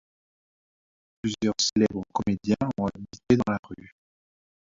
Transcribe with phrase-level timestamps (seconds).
[1.21, 3.93] Plusieurs célèbres comédiens ont habité dans la rue.